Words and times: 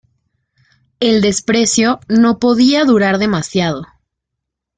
El 0.99 1.21
desprecio 1.21 1.99
no 2.07 2.39
podía 2.39 2.85
durar 2.85 3.19
demasiado. 3.19 3.85